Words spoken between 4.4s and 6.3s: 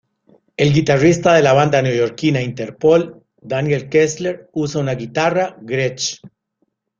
usa una guitarra Gretsch.